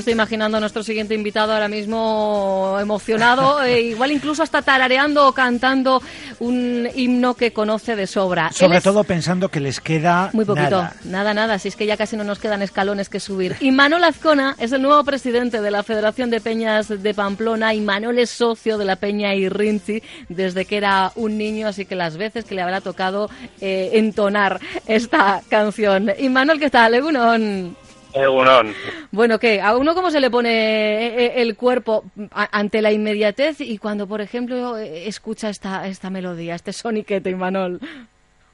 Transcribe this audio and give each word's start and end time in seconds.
Me 0.00 0.02
estoy 0.02 0.14
imaginando 0.14 0.56
a 0.56 0.60
nuestro 0.60 0.82
siguiente 0.82 1.14
invitado 1.14 1.52
ahora 1.52 1.68
mismo 1.68 2.78
emocionado, 2.80 3.62
e 3.64 3.82
igual 3.82 4.10
incluso 4.10 4.42
hasta 4.42 4.62
tarareando 4.62 5.28
o 5.28 5.32
cantando 5.34 6.02
un 6.38 6.88
himno 6.94 7.34
que 7.34 7.52
conoce 7.52 7.96
de 7.96 8.06
sobra. 8.06 8.50
Sobre 8.50 8.80
todo 8.80 9.04
pensando 9.04 9.50
que 9.50 9.60
les 9.60 9.78
queda 9.78 10.30
muy 10.32 10.46
poquito, 10.46 10.70
nada. 10.70 10.94
nada, 11.04 11.34
nada, 11.34 11.58
si 11.58 11.68
es 11.68 11.76
que 11.76 11.84
ya 11.84 11.98
casi 11.98 12.16
no 12.16 12.24
nos 12.24 12.38
quedan 12.38 12.62
escalones 12.62 13.10
que 13.10 13.20
subir. 13.20 13.56
Y 13.60 13.72
Manuel 13.72 14.04
Azcona 14.04 14.56
es 14.58 14.72
el 14.72 14.80
nuevo 14.80 15.04
presidente 15.04 15.60
de 15.60 15.70
la 15.70 15.82
Federación 15.82 16.30
de 16.30 16.40
Peñas 16.40 16.88
de 16.88 17.12
Pamplona 17.12 17.74
y 17.74 17.82
Manuel 17.82 18.20
es 18.20 18.30
socio 18.30 18.78
de 18.78 18.86
la 18.86 18.96
Peña 18.96 19.34
Irrinchi 19.34 20.02
desde 20.30 20.64
que 20.64 20.78
era 20.78 21.12
un 21.14 21.36
niño, 21.36 21.68
así 21.68 21.84
que 21.84 21.94
las 21.94 22.16
veces 22.16 22.46
que 22.46 22.54
le 22.54 22.62
habrá 22.62 22.80
tocado 22.80 23.28
eh, 23.60 23.90
entonar 23.92 24.62
esta 24.86 25.42
canción. 25.50 26.10
Y 26.18 26.30
Manuel, 26.30 26.58
¿qué 26.58 26.70
tal? 26.70 26.94
Egunon. 26.94 27.76
Egunon. 28.14 28.74
Bueno, 29.10 29.38
¿qué? 29.38 29.60
¿A 29.60 29.76
uno 29.76 29.94
cómo 29.94 30.10
se 30.10 30.20
le 30.20 30.30
pone 30.30 30.50
eh, 30.50 31.24
eh, 31.24 31.32
el 31.36 31.56
cuerpo 31.56 32.04
ante 32.30 32.82
la 32.82 32.92
inmediatez 32.92 33.60
y 33.60 33.78
cuando, 33.78 34.06
por 34.06 34.20
ejemplo, 34.20 34.76
escucha 34.76 35.48
esta, 35.48 35.86
esta 35.86 36.10
melodía, 36.10 36.54
este 36.54 36.72
soniquete, 36.72 37.30
Imanol? 37.30 37.80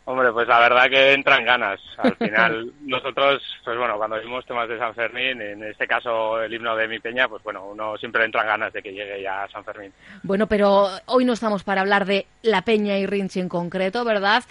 Hombre, 0.08 0.32
pues 0.32 0.46
la 0.46 0.60
verdad 0.60 0.88
que 0.88 1.12
entran 1.14 1.44
ganas. 1.44 1.80
Al 1.98 2.14
final, 2.18 2.72
nosotros, 2.82 3.42
pues 3.64 3.76
bueno, 3.76 3.96
cuando 3.96 4.20
vimos 4.20 4.46
temas 4.46 4.68
de 4.68 4.78
San 4.78 4.94
Fermín, 4.94 5.42
en 5.42 5.64
este 5.64 5.88
caso 5.88 6.40
el 6.40 6.54
himno 6.54 6.76
de 6.76 6.86
mi 6.86 7.00
peña, 7.00 7.28
pues 7.28 7.42
bueno, 7.42 7.66
uno 7.66 7.96
siempre 7.98 8.20
le 8.20 8.26
entran 8.26 8.46
ganas 8.46 8.72
de 8.72 8.82
que 8.82 8.92
llegue 8.92 9.20
ya 9.20 9.48
San 9.52 9.64
Fermín. 9.64 9.92
Bueno, 10.22 10.46
pero 10.46 10.88
hoy 11.06 11.24
no 11.24 11.32
estamos 11.32 11.64
para 11.64 11.80
hablar 11.80 12.06
de 12.06 12.26
la 12.42 12.62
peña 12.62 12.96
y 12.98 13.06
Rinchi 13.06 13.40
en 13.40 13.48
concreto, 13.48 14.04
¿verdad? 14.04 14.44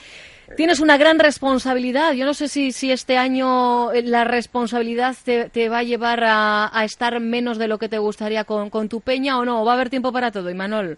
Tienes 0.55 0.79
una 0.79 0.97
gran 0.97 1.19
responsabilidad. 1.19 2.13
Yo 2.13 2.25
no 2.25 2.33
sé 2.33 2.47
si, 2.47 2.71
si 2.71 2.91
este 2.91 3.17
año 3.17 3.91
la 3.93 4.23
responsabilidad 4.23 5.15
te, 5.23 5.69
va 5.69 5.79
a 5.79 5.83
llevar 5.83 6.23
a, 6.23 6.83
estar 6.83 7.19
menos 7.19 7.57
de 7.57 7.67
lo 7.67 7.77
que 7.77 7.89
te 7.89 7.97
gustaría 7.97 8.43
con, 8.43 8.69
con 8.69 8.89
tu 8.89 9.01
peña 9.01 9.39
o 9.39 9.45
no. 9.45 9.65
¿Va 9.65 9.71
a 9.71 9.75
haber 9.75 9.89
tiempo 9.89 10.11
para 10.11 10.31
todo, 10.31 10.49
Imanol? 10.49 10.97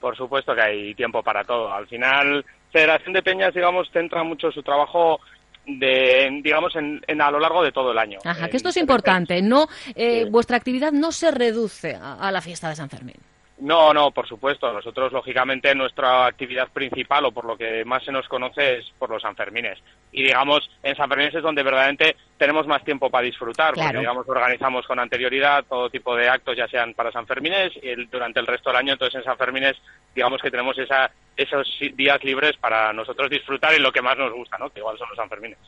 Por 0.00 0.16
supuesto 0.16 0.54
que 0.54 0.62
hay 0.62 0.94
tiempo 0.94 1.22
para 1.22 1.44
todo. 1.44 1.72
Al 1.72 1.86
final, 1.86 2.44
Federación 2.72 3.12
de 3.12 3.22
Peñas, 3.22 3.54
digamos, 3.54 3.88
centra 3.92 4.22
mucho 4.24 4.50
su 4.50 4.62
trabajo 4.62 5.20
de, 5.66 6.40
digamos, 6.42 6.74
en, 6.74 7.20
a 7.20 7.30
lo 7.30 7.38
largo 7.38 7.62
de 7.62 7.70
todo 7.72 7.92
el 7.92 7.98
año. 7.98 8.18
Ajá, 8.24 8.48
que 8.48 8.56
esto 8.56 8.70
es 8.70 8.76
importante, 8.78 9.40
no, 9.42 9.68
eh, 9.94 10.26
vuestra 10.28 10.56
actividad 10.56 10.90
no 10.90 11.12
se 11.12 11.30
reduce 11.30 11.96
a 12.00 12.32
la 12.32 12.40
fiesta 12.40 12.68
de 12.68 12.74
San 12.74 12.90
Fermín. 12.90 13.16
No, 13.62 13.94
no, 13.94 14.10
por 14.10 14.26
supuesto. 14.26 14.72
Nosotros, 14.72 15.12
lógicamente, 15.12 15.72
nuestra 15.72 16.26
actividad 16.26 16.68
principal 16.72 17.26
o 17.26 17.30
por 17.30 17.44
lo 17.44 17.56
que 17.56 17.84
más 17.84 18.02
se 18.02 18.10
nos 18.10 18.26
conoce 18.26 18.78
es 18.78 18.92
por 18.98 19.08
los 19.08 19.22
Sanfermines. 19.22 19.78
Y, 20.10 20.24
digamos, 20.24 20.68
en 20.82 20.96
Sanfermines 20.96 21.36
es 21.36 21.44
donde 21.44 21.62
verdaderamente 21.62 22.16
tenemos 22.36 22.66
más 22.66 22.84
tiempo 22.84 23.08
para 23.08 23.24
disfrutar, 23.24 23.74
porque, 23.74 23.98
digamos, 23.98 24.28
organizamos 24.28 24.84
con 24.84 24.98
anterioridad 24.98 25.64
todo 25.64 25.90
tipo 25.90 26.16
de 26.16 26.28
actos, 26.28 26.56
ya 26.56 26.66
sean 26.66 26.94
para 26.94 27.12
Sanfermines 27.12 27.72
y 27.80 27.94
durante 28.06 28.40
el 28.40 28.48
resto 28.48 28.70
del 28.70 28.78
año. 28.78 28.94
Entonces, 28.94 29.20
en 29.20 29.24
Sanfermines, 29.24 29.76
digamos 30.12 30.42
que 30.42 30.50
tenemos 30.50 30.76
esa, 30.76 31.12
esos 31.36 31.68
días 31.94 32.22
libres 32.24 32.56
para 32.56 32.92
nosotros 32.92 33.30
disfrutar 33.30 33.74
y 33.74 33.78
lo 33.78 33.92
que 33.92 34.02
más 34.02 34.18
nos 34.18 34.32
gusta, 34.32 34.58
¿no? 34.58 34.70
Que 34.70 34.80
igual 34.80 34.98
son 34.98 35.08
los 35.08 35.16
Sanfermines. 35.16 35.58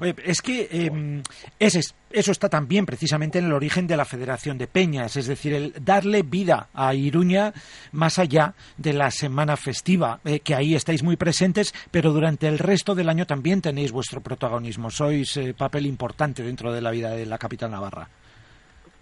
Oye, 0.00 0.14
es 0.24 0.40
que 0.40 0.68
eh, 0.70 1.22
eso 1.58 2.32
está 2.32 2.48
también 2.48 2.86
precisamente 2.86 3.38
en 3.38 3.46
el 3.46 3.52
origen 3.52 3.86
de 3.86 3.96
la 3.96 4.04
Federación 4.04 4.58
de 4.58 4.66
Peñas, 4.66 5.16
es 5.16 5.26
decir, 5.26 5.54
el 5.54 5.72
darle 5.80 6.22
vida 6.22 6.68
a 6.74 6.94
Iruña 6.94 7.52
más 7.92 8.18
allá 8.18 8.54
de 8.76 8.92
la 8.92 9.10
semana 9.10 9.56
festiva, 9.56 10.20
eh, 10.24 10.40
que 10.40 10.54
ahí 10.54 10.74
estáis 10.74 11.02
muy 11.02 11.16
presentes, 11.16 11.74
pero 11.90 12.12
durante 12.12 12.48
el 12.48 12.58
resto 12.58 12.94
del 12.94 13.08
año 13.08 13.26
también 13.26 13.62
tenéis 13.62 13.92
vuestro 13.92 14.20
protagonismo, 14.20 14.90
sois 14.90 15.36
eh, 15.36 15.54
papel 15.54 15.86
importante 15.86 16.42
dentro 16.42 16.72
de 16.72 16.80
la 16.80 16.90
vida 16.90 17.10
de 17.10 17.26
la 17.26 17.38
capital 17.38 17.70
navarra. 17.70 18.08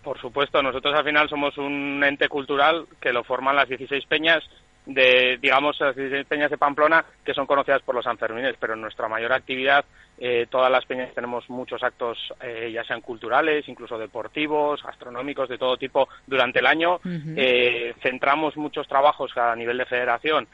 Por 0.02 0.20
supuesto, 0.20 0.62
nosotros 0.62 0.94
al 0.94 1.04
final 1.04 1.28
somos 1.28 1.58
un 1.58 2.02
ente 2.02 2.28
cultural 2.28 2.86
que 3.00 3.12
lo 3.12 3.24
forman 3.24 3.56
las 3.56 3.68
16 3.68 4.06
peñas 4.06 4.42
de, 4.88 5.38
digamos, 5.40 5.78
las 5.80 5.94
16 5.94 6.26
peñas 6.26 6.50
de 6.50 6.58
Pamplona 6.58 7.04
que 7.24 7.34
son 7.34 7.46
conocidas 7.46 7.82
por 7.82 7.94
los 7.94 8.04
Sanfermines, 8.04 8.56
pero 8.58 8.74
nuestra 8.74 9.06
mayor 9.06 9.32
actividad 9.32 9.84
eh, 10.20 10.46
todas 10.50 10.70
las 10.70 10.84
peñas 10.84 11.14
tenemos 11.14 11.48
muchos 11.48 11.80
actos, 11.82 12.18
eh, 12.42 12.70
ya 12.72 12.82
sean 12.82 13.00
culturales, 13.00 13.68
incluso 13.68 13.96
deportivos, 13.96 14.82
gastronómicos, 14.82 15.48
de 15.48 15.58
todo 15.58 15.76
tipo 15.76 16.08
durante 16.26 16.58
el 16.58 16.66
año. 16.66 17.00
Eh, 17.36 17.94
centramos 18.02 18.56
muchos 18.56 18.88
trabajos 18.88 19.36
a 19.36 19.54
nivel 19.54 19.78
de 19.78 19.86
federación 19.86 20.48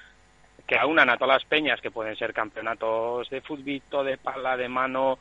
que 0.66 0.78
aunan 0.78 1.10
a 1.10 1.16
todas 1.16 1.40
las 1.40 1.48
peñas, 1.48 1.80
que 1.80 1.90
pueden 1.90 2.16
ser 2.16 2.32
campeonatos 2.32 3.28
de 3.30 3.40
fútbol, 3.40 4.06
de 4.06 4.18
pala, 4.18 4.56
de 4.56 4.68
mano, 4.68 5.18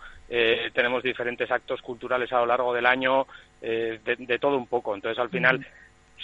tenemos 0.74 1.04
diferentes 1.04 1.52
actos 1.52 1.82
culturales 1.82 2.32
a 2.32 2.40
lo 2.40 2.46
largo 2.46 2.74
del 2.74 2.86
año, 2.86 3.28
de, 3.60 4.40
todo 4.40 4.56
un 4.56 4.68
poco. 4.68 4.96
Entonces, 4.96 5.20
al 5.20 5.30
final, 5.30 5.66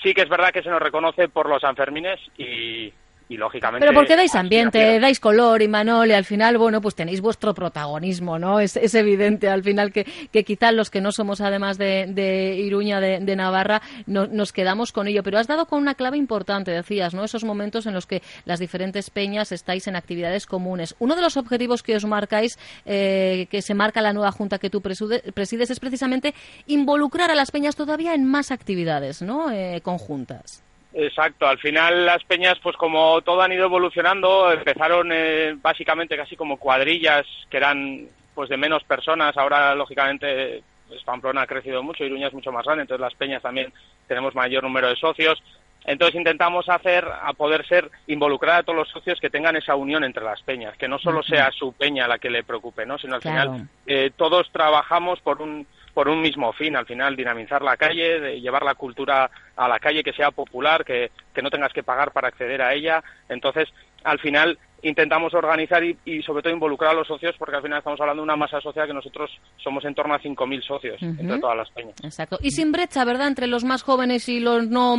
sí 0.01 0.13
que 0.13 0.21
es 0.21 0.29
verdad 0.29 0.51
que 0.51 0.63
se 0.63 0.69
nos 0.69 0.81
reconoce 0.81 1.29
por 1.29 1.49
los 1.49 1.61
Sanfermines 1.61 2.19
y, 2.37 2.93
y 3.29 3.37
lógicamente... 3.37 3.85
Pero 3.85 3.97
porque 3.97 4.15
dais 4.15 4.33
ambiente, 4.35 4.99
dais 4.99 5.19
color 5.19 5.61
y 5.61 5.67
Manol 5.67 6.09
y 6.09 6.13
al 6.13 6.25
final, 6.25 6.57
bueno, 6.57 6.81
pues 6.81 6.95
tenéis 6.95 7.21
vuestro 7.21 7.53
protagonismo, 7.53 8.39
¿no? 8.39 8.59
Es, 8.59 8.75
es 8.75 8.95
evidente 8.95 9.47
al 9.47 9.63
final 9.63 9.91
que, 9.93 10.05
que 10.31 10.43
quizás 10.43 10.73
los 10.73 10.89
que 10.89 10.99
no 10.99 11.11
somos 11.11 11.39
además 11.39 11.77
de, 11.77 12.07
de 12.09 12.55
Iruña, 12.55 12.99
de, 12.99 13.19
de 13.19 13.35
Navarra, 13.35 13.81
no, 14.07 14.25
nos 14.25 14.51
quedamos 14.51 14.91
con 14.91 15.07
ello. 15.07 15.21
Pero 15.21 15.37
has 15.37 15.47
dado 15.47 15.67
con 15.67 15.79
una 15.79 15.93
clave 15.93 16.17
importante, 16.17 16.71
decías, 16.71 17.13
¿no? 17.13 17.23
Esos 17.23 17.43
momentos 17.43 17.85
en 17.85 17.93
los 17.93 18.07
que 18.07 18.23
las 18.45 18.59
diferentes 18.59 19.11
peñas 19.11 19.51
estáis 19.51 19.87
en 19.87 19.95
actividades 19.95 20.47
comunes. 20.47 20.95
Uno 20.97 21.15
de 21.15 21.21
los 21.21 21.37
objetivos 21.37 21.83
que 21.83 21.95
os 21.95 22.05
marcáis, 22.05 22.57
eh, 22.85 23.47
que 23.51 23.61
se 23.61 23.75
marca 23.75 24.01
la 24.01 24.11
nueva 24.11 24.31
junta 24.31 24.57
que 24.57 24.71
tú 24.71 24.81
presides, 24.81 25.69
es 25.69 25.79
precisamente 25.79 26.33
involucrar 26.65 27.29
a 27.29 27.35
las 27.35 27.51
peñas 27.51 27.75
todavía 27.75 28.15
en 28.15 28.25
más 28.25 28.49
actividades, 28.49 29.21
¿no? 29.21 29.51
Eh, 29.51 29.81
conjuntas. 29.83 30.63
Exacto, 30.93 31.47
al 31.47 31.59
final 31.59 32.05
las 32.05 32.23
peñas, 32.23 32.57
pues 32.63 32.75
como 32.75 33.21
todo 33.21 33.41
han 33.41 33.51
ido 33.51 33.65
evolucionando, 33.65 34.51
empezaron 34.51 35.09
eh, 35.11 35.55
básicamente 35.61 36.17
casi 36.17 36.35
como 36.35 36.57
cuadrillas 36.57 37.25
que 37.49 37.57
eran 37.57 38.07
pues 38.33 38.49
de 38.49 38.57
menos 38.57 38.83
personas, 38.83 39.37
ahora 39.37 39.75
lógicamente 39.75 40.63
pues, 40.87 41.03
Pamplona 41.03 41.41
ha 41.41 41.47
crecido 41.47 41.83
mucho, 41.83 42.03
Iruña 42.03 42.27
es 42.27 42.33
mucho 42.33 42.51
más 42.51 42.65
grande, 42.65 42.83
entonces 42.83 43.01
las 43.01 43.13
peñas 43.13 43.43
también 43.43 43.71
tenemos 44.07 44.33
mayor 44.33 44.63
número 44.63 44.87
de 44.87 44.95
socios, 44.95 45.41
entonces 45.85 46.15
intentamos 46.15 46.67
hacer, 46.69 47.05
a 47.05 47.33
poder 47.33 47.67
ser, 47.67 47.91
involucrar 48.07 48.59
a 48.59 48.63
todos 48.63 48.77
los 48.79 48.89
socios 48.89 49.19
que 49.19 49.29
tengan 49.29 49.55
esa 49.55 49.75
unión 49.75 50.03
entre 50.03 50.23
las 50.23 50.41
peñas, 50.41 50.75
que 50.77 50.87
no 50.87 50.97
solo 50.97 51.21
sea 51.21 51.51
su 51.51 51.73
peña 51.73 52.07
la 52.07 52.17
que 52.17 52.29
le 52.29 52.43
preocupe, 52.43 52.85
¿no? 52.85 52.97
sino 52.97 53.15
al 53.15 53.21
final 53.21 53.67
eh, 53.85 54.11
todos 54.15 54.49
trabajamos 54.51 55.19
por 55.21 55.41
un 55.41 55.67
por 55.99 56.07
un 56.07 56.21
mismo 56.21 56.53
fin, 56.53 56.77
al 56.77 56.85
final 56.85 57.17
dinamizar 57.17 57.61
la 57.61 57.75
calle, 57.75 58.21
de 58.21 58.39
llevar 58.39 58.63
la 58.63 58.75
cultura 58.75 59.29
a 59.57 59.67
la 59.67 59.79
calle 59.79 60.01
que 60.01 60.13
sea 60.13 60.31
popular, 60.31 60.85
que, 60.85 61.11
que 61.33 61.41
no 61.41 61.49
tengas 61.49 61.73
que 61.73 61.83
pagar 61.83 62.13
para 62.13 62.29
acceder 62.29 62.61
a 62.61 62.73
ella. 62.73 63.03
Entonces, 63.27 63.67
al 64.05 64.17
final 64.19 64.57
intentamos 64.81 65.33
organizar 65.33 65.83
y, 65.83 66.23
sobre 66.23 66.41
todo 66.41 66.53
involucrar 66.53 66.91
a 66.91 66.93
los 66.93 67.05
socios 67.05 67.35
porque 67.37 67.57
al 67.57 67.61
final 67.61 67.79
estamos 67.79 67.99
hablando 67.99 68.21
de 68.21 68.27
una 68.27 68.37
masa 68.37 68.61
social 68.61 68.87
que 68.87 68.93
nosotros 68.93 69.29
somos 69.61 69.83
en 69.83 69.93
torno 69.93 70.13
a 70.13 70.21
5.000 70.21 70.65
socios 70.65 71.01
entre 71.01 71.37
todas 71.37 71.57
las 71.57 71.69
peñas. 71.71 71.95
Exacto. 72.01 72.39
Y 72.41 72.51
sin 72.51 72.71
brecha, 72.71 73.03
¿verdad? 73.03 73.27
Entre 73.27 73.47
los 73.47 73.65
más 73.65 73.83
jóvenes 73.83 74.29
y 74.29 74.39
los 74.39 74.69
no 74.69 74.95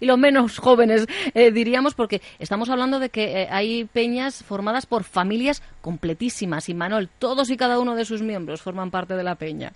y 0.00 0.04
los 0.04 0.18
menos 0.18 0.58
jóvenes, 0.58 1.06
eh, 1.32 1.50
diríamos, 1.50 1.94
porque 1.94 2.20
estamos 2.38 2.68
hablando 2.68 2.98
de 2.98 3.08
que 3.08 3.44
eh, 3.44 3.48
hay 3.50 3.86
peñas 3.86 4.44
formadas 4.44 4.84
por 4.84 5.04
familias 5.04 5.62
completísimas 5.80 6.68
y 6.68 6.74
Manuel, 6.74 7.08
todos 7.18 7.48
y 7.48 7.56
cada 7.56 7.80
uno 7.80 7.96
de 7.96 8.04
sus 8.04 8.20
miembros 8.20 8.60
forman 8.60 8.90
parte 8.90 9.16
de 9.16 9.24
la 9.24 9.36
peña. 9.36 9.72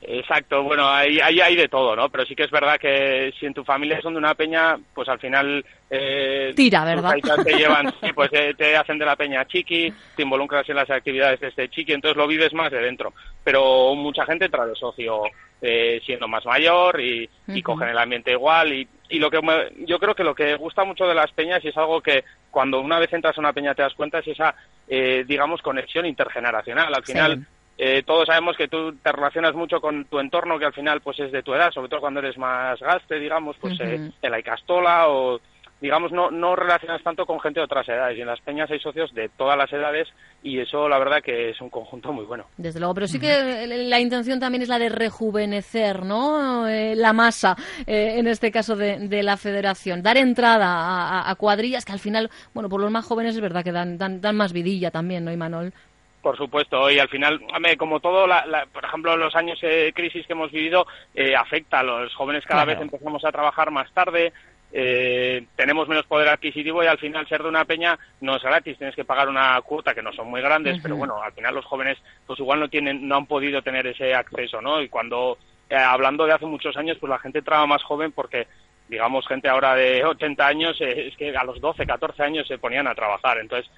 Exacto, 0.00 0.62
bueno, 0.62 0.88
ahí, 0.88 1.20
ahí 1.20 1.40
hay 1.40 1.56
de 1.56 1.68
todo, 1.68 1.94
¿no? 1.94 2.08
Pero 2.08 2.24
sí 2.24 2.34
que 2.34 2.44
es 2.44 2.50
verdad 2.50 2.78
que 2.78 3.32
si 3.38 3.46
en 3.46 3.54
tu 3.54 3.64
familia 3.64 4.00
son 4.00 4.14
de 4.14 4.18
una 4.18 4.34
peña, 4.34 4.78
pues 4.94 5.08
al 5.08 5.18
final... 5.18 5.64
Eh, 5.90 6.52
Tira, 6.56 6.84
¿verdad? 6.84 7.14
Te 7.44 7.54
llevan, 7.54 7.92
sí, 8.00 8.12
pues 8.14 8.30
eh, 8.32 8.54
te 8.56 8.76
hacen 8.76 8.98
de 8.98 9.06
la 9.06 9.16
peña 9.16 9.46
chiqui, 9.46 9.92
te 10.16 10.22
involucras 10.22 10.68
en 10.68 10.76
las 10.76 10.90
actividades 10.90 11.40
de 11.40 11.48
este 11.48 11.68
chiqui, 11.68 11.92
entonces 11.92 12.16
lo 12.16 12.26
vives 12.26 12.52
más 12.54 12.70
de 12.70 12.80
dentro. 12.80 13.12
Pero 13.44 13.94
mucha 13.94 14.24
gente 14.24 14.46
entra 14.46 14.66
de 14.66 14.74
socio 14.74 15.22
eh, 15.60 16.00
siendo 16.04 16.26
más 16.26 16.44
mayor 16.44 17.00
y, 17.00 17.28
cogen 17.62 17.88
el 17.88 17.98
ambiente 17.98 18.32
igual 18.32 18.72
y, 18.72 18.88
y 19.08 19.18
lo 19.18 19.30
que 19.30 19.40
yo 19.86 19.98
creo 19.98 20.14
que 20.14 20.24
lo 20.24 20.34
que 20.34 20.56
gusta 20.56 20.84
mucho 20.84 21.06
de 21.06 21.14
las 21.14 21.30
peñas 21.32 21.64
y 21.64 21.68
es 21.68 21.76
algo 21.76 22.00
que 22.00 22.24
cuando 22.50 22.80
una 22.80 22.98
vez 22.98 23.12
entras 23.12 23.36
a 23.36 23.40
una 23.40 23.52
peña 23.52 23.74
te 23.74 23.82
das 23.82 23.94
cuenta 23.94 24.18
es 24.18 24.26
esa, 24.26 24.54
eh, 24.88 25.24
digamos, 25.26 25.62
conexión 25.62 26.06
intergeneracional. 26.06 26.94
Al 26.94 27.04
final... 27.04 27.46
Eh, 27.84 28.04
todos 28.06 28.26
sabemos 28.26 28.56
que 28.56 28.68
tú 28.68 28.92
te 28.92 29.10
relacionas 29.10 29.56
mucho 29.56 29.80
con 29.80 30.04
tu 30.04 30.20
entorno, 30.20 30.56
que 30.56 30.66
al 30.66 30.72
final 30.72 31.00
pues 31.00 31.18
es 31.18 31.32
de 31.32 31.42
tu 31.42 31.52
edad, 31.52 31.72
sobre 31.72 31.88
todo 31.88 31.98
cuando 31.98 32.20
eres 32.20 32.38
más 32.38 32.78
gaste, 32.78 33.18
digamos, 33.18 33.56
pues 33.60 33.74
eh, 33.80 34.12
en 34.22 34.30
la 34.30 34.38
Icastola 34.38 35.08
o 35.08 35.40
digamos, 35.80 36.12
no, 36.12 36.30
no 36.30 36.54
relacionas 36.54 37.02
tanto 37.02 37.26
con 37.26 37.40
gente 37.40 37.58
de 37.58 37.64
otras 37.64 37.88
edades. 37.88 38.16
Y 38.16 38.20
en 38.20 38.28
las 38.28 38.40
peñas 38.40 38.70
hay 38.70 38.78
socios 38.78 39.12
de 39.14 39.30
todas 39.30 39.58
las 39.58 39.72
edades 39.72 40.06
y 40.44 40.60
eso, 40.60 40.88
la 40.88 40.96
verdad, 41.00 41.20
que 41.24 41.50
es 41.50 41.60
un 41.60 41.70
conjunto 41.70 42.12
muy 42.12 42.24
bueno. 42.24 42.44
Desde 42.56 42.78
luego, 42.78 42.94
pero 42.94 43.08
sí 43.08 43.18
que 43.18 43.66
la 43.66 43.98
intención 43.98 44.38
también 44.38 44.62
es 44.62 44.68
la 44.68 44.78
de 44.78 44.88
rejuvenecer, 44.88 46.04
¿no? 46.04 46.68
Eh, 46.68 46.94
la 46.94 47.12
masa, 47.12 47.56
en 47.84 48.28
este 48.28 48.52
caso 48.52 48.76
de, 48.76 49.22
la 49.24 49.36
federación. 49.36 50.04
Dar 50.04 50.18
entrada 50.18 51.28
a, 51.28 51.34
cuadrillas 51.34 51.84
que 51.84 51.90
al 51.90 51.98
final, 51.98 52.30
bueno, 52.54 52.68
por 52.68 52.80
los 52.80 52.92
más 52.92 53.04
jóvenes 53.04 53.34
es 53.34 53.40
verdad 53.40 53.64
que 53.64 53.72
dan, 53.72 53.98
dan, 53.98 54.20
dan 54.20 54.36
más 54.36 54.52
vidilla 54.52 54.92
también, 54.92 55.24
¿no, 55.24 55.32
Imanol? 55.32 55.72
Por 56.22 56.36
supuesto, 56.36 56.88
y 56.88 57.00
al 57.00 57.08
final, 57.08 57.40
como 57.76 57.98
todo, 57.98 58.26
por 58.72 58.84
ejemplo, 58.84 59.16
los 59.16 59.34
años 59.34 59.60
de 59.60 59.92
crisis 59.92 60.24
que 60.24 60.34
hemos 60.34 60.52
vivido 60.52 60.86
eh, 61.14 61.34
afecta 61.34 61.80
a 61.80 61.82
los 61.82 62.14
jóvenes. 62.14 62.46
Cada 62.46 62.64
vez 62.64 62.80
empezamos 62.80 63.24
a 63.24 63.32
trabajar 63.32 63.72
más 63.72 63.92
tarde, 63.92 64.32
eh, 64.72 65.44
tenemos 65.56 65.88
menos 65.88 66.06
poder 66.06 66.28
adquisitivo 66.28 66.82
y 66.82 66.86
al 66.86 66.98
final 66.98 67.28
ser 67.28 67.42
de 67.42 67.48
una 67.48 67.64
peña 67.64 67.98
no 68.20 68.36
es 68.36 68.42
gratis, 68.42 68.78
tienes 68.78 68.94
que 68.94 69.04
pagar 69.04 69.28
una 69.28 69.60
cuota 69.62 69.94
que 69.94 70.02
no 70.02 70.12
son 70.12 70.30
muy 70.30 70.40
grandes, 70.40 70.78
pero 70.80 70.96
bueno, 70.96 71.20
al 71.20 71.32
final 71.32 71.56
los 71.56 71.66
jóvenes 71.66 71.98
pues 72.26 72.38
igual 72.38 72.60
no 72.60 72.68
tienen, 72.68 73.06
no 73.06 73.16
han 73.16 73.26
podido 73.26 73.60
tener 73.60 73.86
ese 73.88 74.14
acceso, 74.14 74.62
¿no? 74.62 74.80
Y 74.80 74.88
cuando 74.88 75.36
eh, 75.68 75.76
hablando 75.76 76.24
de 76.24 76.32
hace 76.34 76.46
muchos 76.46 76.76
años, 76.76 76.96
pues 77.00 77.10
la 77.10 77.18
gente 77.18 77.40
entraba 77.40 77.66
más 77.66 77.82
joven 77.82 78.12
porque 78.12 78.46
digamos, 78.88 79.26
gente 79.26 79.48
ahora 79.48 79.74
de 79.74 80.04
80 80.04 80.46
años, 80.46 80.76
es 80.80 81.16
que 81.16 81.34
a 81.34 81.44
los 81.44 81.60
12, 81.60 81.86
14 81.86 82.22
años 82.22 82.46
se 82.46 82.58
ponían 82.58 82.86
a 82.86 82.94
trabajar. 82.94 83.38
Entonces, 83.38 83.70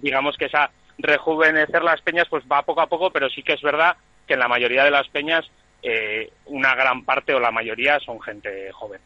digamos 0.00 0.34
que 0.38 0.46
esa 0.46 0.70
rejuvenecer 0.98 1.82
las 1.82 2.00
peñas 2.02 2.26
pues 2.28 2.44
va 2.50 2.62
poco 2.62 2.80
a 2.80 2.86
poco, 2.86 3.10
pero 3.10 3.28
sí 3.28 3.42
que 3.42 3.54
es 3.54 3.62
verdad 3.62 3.96
que 4.26 4.34
en 4.34 4.40
la 4.40 4.48
mayoría 4.48 4.84
de 4.84 4.90
las 4.90 5.08
peñas 5.08 5.50
eh, 5.88 6.32
una 6.46 6.74
gran 6.74 7.04
parte 7.04 7.32
o 7.32 7.38
la 7.38 7.52
mayoría 7.52 8.00
son 8.04 8.20
gente 8.20 8.72
joven. 8.72 9.00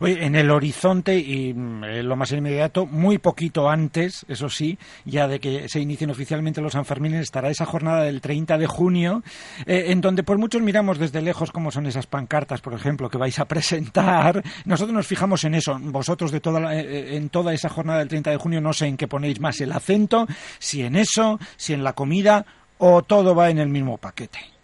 en 0.00 0.34
el 0.34 0.50
horizonte 0.50 1.16
y 1.16 1.54
mm, 1.54 2.02
lo 2.02 2.14
más 2.14 2.30
inmediato, 2.32 2.84
muy 2.84 3.16
poquito 3.16 3.70
antes, 3.70 4.26
eso 4.28 4.50
sí, 4.50 4.78
ya 5.06 5.26
de 5.28 5.40
que 5.40 5.66
se 5.70 5.80
inicien 5.80 6.10
oficialmente 6.10 6.60
los 6.60 6.72
Sanfermines, 6.74 7.22
estará 7.22 7.48
esa 7.48 7.64
jornada 7.64 8.02
del 8.02 8.20
30 8.20 8.58
de 8.58 8.66
junio, 8.66 9.22
eh, 9.64 9.86
en 9.88 10.02
donde 10.02 10.22
por 10.22 10.36
muchos 10.36 10.60
miramos 10.60 10.98
desde 10.98 11.22
lejos 11.22 11.52
cómo 11.52 11.70
son 11.70 11.86
esas 11.86 12.06
pancartas, 12.06 12.60
por 12.60 12.74
ejemplo, 12.74 13.08
que 13.08 13.16
vais 13.16 13.38
a 13.38 13.46
presentar. 13.46 14.42
Nosotros 14.66 14.94
nos 14.94 15.06
fijamos 15.06 15.44
en 15.44 15.54
eso. 15.54 15.78
Vosotros 15.80 16.30
de 16.32 16.40
toda 16.40 16.74
eh, 16.74 17.16
en 17.16 17.30
toda 17.30 17.54
esa 17.54 17.70
jornada 17.70 18.00
del 18.00 18.08
30 18.08 18.32
de 18.32 18.36
junio 18.36 18.60
no 18.60 18.74
sé 18.74 18.88
en 18.88 18.98
qué 18.98 19.08
ponéis 19.08 19.40
más 19.40 19.58
el 19.62 19.72
acento, 19.72 20.26
si 20.58 20.82
en 20.82 20.96
eso, 20.96 21.38
si 21.56 21.72
en 21.72 21.82
la 21.82 21.94
comida 21.94 22.44
o 22.76 23.02
todo 23.02 23.34
va 23.34 23.48
en 23.48 23.58
el 23.58 23.70
mismo 23.70 23.96
paquete. 23.96 24.57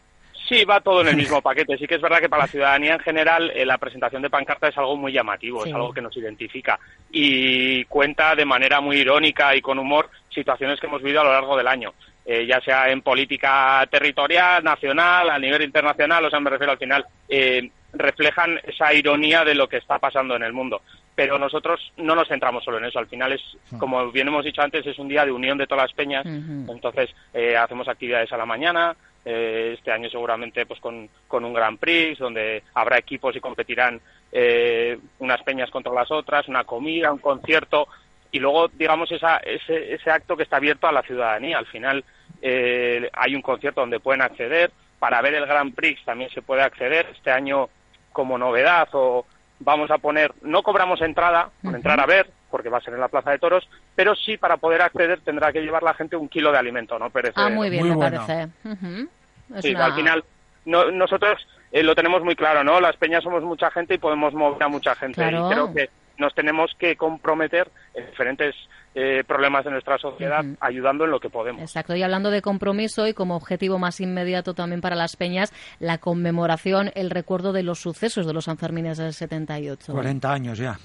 Sí, 0.49 0.64
va 0.64 0.81
todo 0.81 1.00
en 1.00 1.08
el 1.08 1.17
mismo 1.25 1.41
paquete. 1.41 1.79
Sí 1.79 1.87
que 1.87 1.96
es 1.96 2.02
verdad 2.02 2.20
que 2.20 2.29
para 2.29 2.43
la 2.43 2.49
ciudadanía 2.49 2.94
en 2.94 3.00
general 3.00 3.50
eh, 3.55 3.64
la 3.64 3.79
presentación 3.79 4.23
de 4.23 4.31
pancarta 4.31 4.69
es 4.69 4.79
algo 4.79 4.96
muy 4.96 5.12
llamativo, 5.12 5.64
es 5.64 5.73
algo 5.73 5.93
que 5.93 6.02
nos 6.02 6.17
identifica 6.17 6.79
y 7.11 7.85
cuenta 7.85 8.35
de 8.35 8.44
manera 8.44 8.81
muy 8.81 8.96
irónica 8.99 9.55
y 9.55 9.61
con 9.61 9.79
humor 9.79 10.11
situaciones 10.31 10.81
que 10.81 10.87
hemos 10.87 11.02
vivido 11.02 11.20
a 11.20 11.25
lo 11.25 11.32
largo 11.32 11.56
del 11.56 11.69
año. 11.69 11.94
Eh, 12.26 12.46
ya 12.46 12.61
sea 12.61 12.91
en 12.91 13.02
política 13.02 13.87
territorial, 13.91 14.64
nacional, 14.64 15.29
a 15.29 15.38
nivel 15.38 15.62
internacional, 15.62 16.25
o 16.25 16.31
sea, 16.31 16.41
me 16.41 16.49
refiero 16.49 16.73
al 16.73 16.79
final, 16.79 17.05
eh, 17.29 17.70
reflejan 17.93 18.58
esa 18.64 18.94
ironía 18.94 19.44
de 19.44 19.55
lo 19.55 19.69
que 19.69 19.76
está 19.76 19.99
pasando 19.99 20.35
en 20.35 20.43
el 20.43 20.55
mundo. 20.55 20.81
Pero 21.14 21.38
nosotros 21.38 21.93
no 21.99 22.17
nos 22.17 22.26
centramos 22.26 22.64
solo 22.64 22.79
en 22.79 22.87
eso. 22.87 22.99
Al 22.99 23.06
final 23.06 23.32
es, 23.32 23.43
como 23.79 24.11
bien 24.11 24.26
hemos 24.26 24.44
dicho 24.44 24.62
antes, 24.62 24.85
es 24.85 24.99
un 24.99 25.06
día 25.06 25.25
de 25.25 25.31
unión 25.31 25.58
de 25.58 25.67
todas 25.69 25.85
las 25.85 25.93
peñas. 25.93 26.26
Entonces, 26.26 27.14
hacemos 27.56 27.87
actividades 27.87 28.32
a 28.32 28.37
la 28.37 28.46
mañana, 28.46 28.96
eh, 29.24 29.74
este 29.76 29.90
año 29.90 30.10
seguramente 30.10 30.66
pues 30.66 30.80
con, 30.80 31.08
con, 31.26 31.44
un 31.44 31.54
Grand 31.54 31.78
Prix 31.78 32.18
donde 32.18 32.62
habrá 32.74 32.98
equipos 32.98 33.34
y 33.34 33.40
competirán 33.40 34.00
eh, 34.30 34.98
unas 35.18 35.42
peñas 35.42 35.70
contra 35.70 35.92
las 35.92 36.10
otras, 36.10 36.48
una 36.48 36.64
comida, 36.64 37.12
un 37.12 37.18
concierto 37.18 37.88
y 38.30 38.38
luego 38.38 38.68
digamos 38.68 39.10
esa, 39.12 39.38
ese, 39.38 39.94
ese 39.94 40.10
acto 40.10 40.36
que 40.36 40.42
está 40.42 40.56
abierto 40.56 40.86
a 40.86 40.92
la 40.92 41.02
ciudadanía. 41.02 41.58
Al 41.58 41.66
final 41.66 42.04
eh, 42.42 43.08
hay 43.12 43.34
un 43.34 43.42
concierto 43.42 43.80
donde 43.80 44.00
pueden 44.00 44.22
acceder. 44.22 44.72
Para 44.98 45.22
ver 45.22 45.34
el 45.34 45.46
Grand 45.46 45.74
Prix 45.74 46.04
también 46.04 46.30
se 46.30 46.42
puede 46.42 46.62
acceder. 46.62 47.06
Este 47.14 47.30
año 47.30 47.68
como 48.12 48.36
novedad 48.36 48.88
o 48.92 49.24
vamos 49.60 49.90
a 49.90 49.98
poner, 49.98 50.32
no 50.42 50.62
cobramos 50.62 51.00
entrada 51.00 51.50
por 51.62 51.74
entrar 51.74 52.00
a 52.00 52.06
ver, 52.06 52.30
porque 52.50 52.68
va 52.68 52.78
a 52.78 52.82
ser 52.82 52.94
en 52.94 53.00
la 53.00 53.08
Plaza 53.08 53.30
de 53.30 53.38
Toros, 53.38 53.68
pero 53.94 54.14
sí 54.14 54.37
para 54.37 54.56
poder 54.56 54.82
acceder 54.82 55.20
tendrá 55.20 55.52
que 55.52 55.61
llevar 55.61 55.82
la 55.82 55.94
gente 55.94 56.17
un 56.17 56.29
kilo 56.29 56.50
de 56.52 56.58
alimento, 56.58 56.99
no 56.99 57.11
Ah, 57.35 57.49
muy 57.49 57.70
bien, 57.70 57.88
me 57.88 57.96
parece. 57.96 58.49
Sí, 59.61 59.75
al 59.75 59.94
final 59.94 60.25
nosotros 60.64 61.46
eh, 61.73 61.82
lo 61.82 61.94
tenemos 61.94 62.23
muy 62.23 62.37
claro, 62.37 62.64
¿no? 62.64 62.81
Las 62.81 62.96
peñas 62.96 63.23
somos 63.23 63.43
mucha 63.43 63.70
gente 63.70 63.94
y 63.94 63.99
podemos 63.99 64.32
mover 64.35 64.62
a 64.62 64.69
mucha 64.69 64.94
gente. 64.94 65.23
Y 65.25 65.49
creo 65.50 65.75
que 65.75 65.91
nos 66.19 66.35
tenemos 66.35 66.70
que 66.79 66.96
comprometer 66.96 67.69
en 67.94 68.06
diferentes 68.06 68.55
eh, 68.94 69.25
problemas 69.26 69.64
de 69.64 69.73
nuestra 69.73 69.99
sociedad, 69.99 70.44
ayudando 70.61 71.05
en 71.05 71.11
lo 71.11 71.19
que 71.19 71.29
podemos. 71.29 71.61
Exacto, 71.61 71.96
y 71.96 72.02
hablando 72.02 72.31
de 72.31 72.43
compromiso 72.43 73.08
y 73.08 73.14
como 73.14 73.35
objetivo 73.35 73.79
más 73.79 74.00
inmediato 74.00 74.55
también 74.55 74.81
para 74.81 74.94
las 74.94 75.17
peñas, 75.17 75.52
la 75.81 75.99
conmemoración, 75.99 76.93
el 76.94 77.11
recuerdo 77.11 77.52
de 77.52 77.64
los 77.64 77.81
sucesos 77.81 78.26
de 78.26 78.32
los 78.32 78.44
Sanfermines 78.44 78.99
del 78.99 79.12
78. 79.12 79.93
40 79.93 80.32
años 80.32 80.58
ya. 80.58 80.79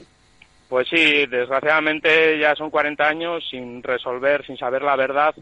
Pues 0.70 0.88
sí, 0.88 1.26
desgraciadamente 1.26 2.38
ya 2.40 2.56
son 2.56 2.70
40 2.70 3.06
años 3.06 3.44
sin 3.50 3.84
resolver, 3.84 4.46
sin 4.46 4.56
saber 4.56 4.84
la 4.84 4.96
verdad 4.96 5.36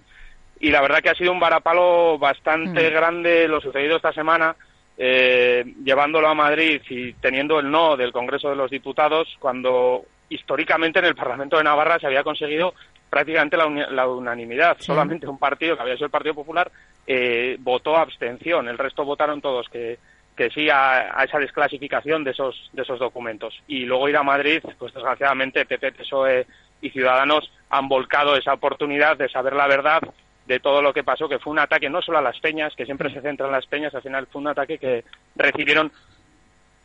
y 0.59 0.71
la 0.71 0.81
verdad 0.81 1.01
que 1.01 1.09
ha 1.09 1.15
sido 1.15 1.31
un 1.31 1.39
varapalo 1.39 2.17
bastante 2.17 2.89
mm. 2.89 2.93
grande 2.93 3.47
lo 3.47 3.61
sucedido 3.61 3.97
esta 3.97 4.13
semana, 4.13 4.55
eh, 4.97 5.63
llevándolo 5.83 6.27
a 6.27 6.33
Madrid 6.33 6.81
y 6.89 7.13
teniendo 7.13 7.59
el 7.59 7.69
no 7.69 7.95
del 7.95 8.11
Congreso 8.11 8.49
de 8.49 8.55
los 8.55 8.71
Diputados, 8.71 9.27
cuando 9.39 10.05
históricamente 10.29 10.99
en 10.99 11.05
el 11.05 11.15
Parlamento 11.15 11.57
de 11.57 11.63
Navarra 11.63 11.99
se 11.99 12.07
había 12.07 12.23
conseguido 12.23 12.73
prácticamente 13.09 13.55
la, 13.55 14.07
unanimidad. 14.07 14.77
Solamente 14.79 15.27
un 15.27 15.37
partido, 15.37 15.75
que 15.75 15.83
había 15.83 15.95
sido 15.95 16.07
el 16.07 16.11
Partido 16.11 16.35
Popular, 16.35 16.69
eh, 17.05 17.55
votó 17.59 17.95
abstención. 17.95 18.67
El 18.67 18.77
resto 18.77 19.05
votaron 19.05 19.39
todos 19.39 19.69
que, 19.69 19.97
que 20.37 20.49
sí 20.51 20.69
a, 20.69 21.23
esa 21.25 21.39
desclasificación 21.39 22.23
de 22.23 22.31
esos, 22.31 22.69
de 22.71 22.83
esos 22.83 22.99
documentos. 22.99 23.59
Y 23.67 23.85
luego 23.85 24.07
ir 24.07 24.15
a 24.15 24.23
Madrid, 24.23 24.61
pues 24.77 24.93
desgraciadamente 24.93 25.65
PP, 25.65 25.93
PSOE 25.93 26.45
y 26.79 26.91
Ciudadanos 26.91 27.51
han 27.69 27.89
volcado 27.89 28.37
esa 28.37 28.53
oportunidad 28.53 29.17
de 29.17 29.27
saber 29.27 29.53
la 29.53 29.67
verdad 29.67 30.01
de 30.45 30.59
todo 30.59 30.81
lo 30.81 30.93
que 30.93 31.03
pasó, 31.03 31.27
que 31.27 31.39
fue 31.39 31.51
un 31.51 31.59
ataque 31.59 31.89
no 31.89 32.01
solo 32.01 32.19
a 32.19 32.21
las 32.21 32.39
peñas, 32.39 32.73
que 32.75 32.85
siempre 32.85 33.11
se 33.11 33.19
centra 33.19 33.47
en 33.47 33.51
las 33.51 33.65
peñas, 33.65 33.93
al 33.93 34.03
final 34.03 34.27
fue 34.27 34.39
un 34.39 34.47
ataque 34.47 34.77
que 34.77 35.03
recibieron 35.35 35.91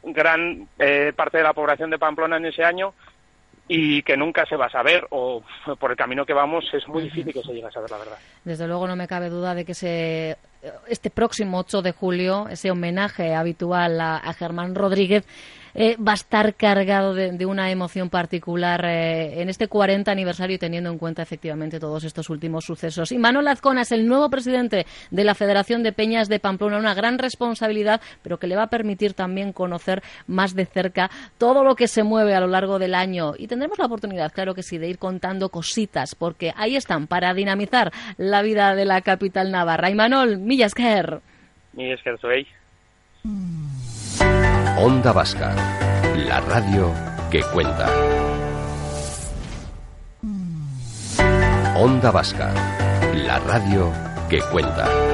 gran 0.03 0.67
eh, 0.81 1.13
parte 1.15 1.39
de 1.39 1.45
la 1.45 1.53
población 1.53 1.91
de 1.91 1.99
Pamplona 1.99 2.39
en 2.39 2.47
ese 2.47 2.65
año 2.65 2.95
y 3.69 4.03
que 4.03 4.17
nunca 4.17 4.45
se 4.47 4.57
va 4.57 4.67
a 4.67 4.71
saber 4.71 5.07
o 5.11 5.45
por 5.79 5.93
el 5.93 5.97
camino 5.97 6.27
que 6.27 6.33
vamos 6.33 6.65
es 6.73 6.89
muy 6.89 7.05
difícil 7.05 7.33
que 7.33 7.43
se 7.43 7.53
llegue 7.53 7.67
a 7.67 7.71
saber 7.71 7.91
la 7.91 7.99
verdad. 7.99 8.19
Desde 8.45 8.67
luego 8.67 8.89
no 8.89 8.97
me 8.97 9.07
cabe 9.07 9.29
duda 9.29 9.55
de 9.55 9.65
que 9.65 9.75
se, 9.75 10.37
este 10.89 11.11
próximo 11.11 11.59
8 11.59 11.83
de 11.83 11.93
julio, 11.93 12.49
ese 12.49 12.71
homenaje 12.71 13.35
habitual 13.35 14.01
a 14.01 14.33
Germán 14.39 14.75
Rodríguez, 14.75 15.25
eh, 15.75 15.97
va 15.97 16.13
a 16.13 16.15
estar 16.15 16.55
cargado 16.55 17.15
de, 17.15 17.47
una 17.47 17.71
emoción 17.71 18.09
particular 18.09 18.85
eh, 18.85 19.41
en 19.41 19.49
este 19.49 19.69
40 19.69 20.11
aniversario 20.11 20.59
teniendo 20.59 20.91
en 20.91 20.99
cuenta 20.99 21.23
efectivamente 21.23 21.81
todos 21.81 22.05
estos 22.05 22.31
últimos 22.31 22.65
sucesos. 22.65 23.13
Y 23.13 23.19
Manuel 23.19 23.49
Azcona 23.49 23.83
es 23.83 23.93
el 23.93 24.07
nuevo 24.07 24.31
presidente 24.31 24.87
de 25.11 25.25
la 25.25 25.35
Federación 25.35 25.83
de 25.83 25.93
Peñas 25.93 26.29
de 26.29 26.39
Pamplona, 26.39 26.79
una 26.79 26.95
gran 26.95 27.19
responsabilidad, 27.19 28.01
pero 28.23 28.39
que 28.39 28.47
le 28.47 28.57
va 28.57 28.65
a 28.65 28.71
permitir 28.71 29.15
también 29.15 29.53
conocer 29.53 30.03
más 30.27 30.55
de 30.55 30.67
cerca 30.67 31.11
todo 31.39 31.65
lo 31.65 31.75
que 31.75 31.89
se 31.89 32.03
mueve 32.03 32.35
a 32.35 32.41
lo 32.41 32.47
largo 32.47 32.79
del 32.79 32.95
año. 32.95 33.33
Y 33.37 33.49
tendremos 33.49 33.79
la 33.79 33.87
oportunidad, 33.87 34.33
claro 34.33 34.55
que 34.55 34.63
sí, 34.63 34.79
de 34.79 34.89
ir 34.89 34.99
contando 34.99 35.49
cositas, 35.49 36.15
porque 36.15 36.53
ahí 36.57 36.77
están, 36.77 37.07
para 37.07 37.35
dinamizar 37.35 37.93
la 38.17 38.43
vida 38.43 38.75
de 38.75 38.85
la 38.85 39.01
capital 39.01 39.51
navarra. 39.51 39.91
Y 39.91 39.95
Manuel, 39.95 40.39
Millasker. 40.39 41.21
Millasker, 41.73 42.19
soy. 42.21 42.47
Onda 44.79 45.13
Vasca, 45.13 45.55
la 46.17 46.41
radio 46.41 46.91
que 47.31 47.43
cuenta. 47.43 47.89
Onda 51.77 52.11
Vasca, 52.11 52.53
la 53.15 53.39
radio 53.39 53.93
que 54.31 54.41
cuenta. 54.51 55.12